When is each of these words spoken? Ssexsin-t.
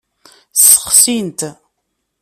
Ssexsin-t. 0.53 1.39